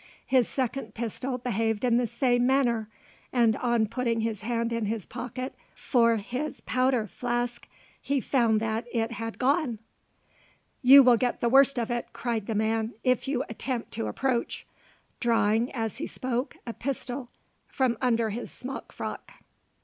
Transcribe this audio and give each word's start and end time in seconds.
His 0.25 0.47
second 0.47 0.95
pistol 0.95 1.37
behaved 1.37 1.85
in 1.85 1.97
the 1.97 2.07
same 2.07 2.47
manner; 2.47 2.89
and 3.31 3.55
on 3.57 3.85
putting 3.85 4.21
his 4.21 4.41
hand 4.41 4.73
in 4.73 4.85
his 4.85 5.05
pocket 5.05 5.53
for 5.75 6.15
his 6.15 6.59
powder 6.61 7.05
flask, 7.05 7.67
he 8.01 8.19
found 8.19 8.59
that 8.61 8.85
that 8.95 9.11
had 9.11 9.37
gone. 9.37 9.77
"You 10.81 11.03
will 11.03 11.17
get 11.17 11.39
the 11.39 11.49
worst 11.49 11.77
of 11.77 11.91
it," 11.91 12.07
cried 12.13 12.47
the 12.47 12.55
man, 12.55 12.95
"if 13.03 13.27
you 13.27 13.43
attempt 13.47 13.91
to 13.91 14.07
approach," 14.07 14.65
drawing, 15.19 15.71
as 15.71 15.97
he 15.99 16.07
spoke, 16.07 16.57
a 16.65 16.73
pistol 16.73 17.29
from 17.67 17.95
under 18.01 18.31
his 18.31 18.49
smock 18.49 18.91
frock. 18.91 19.33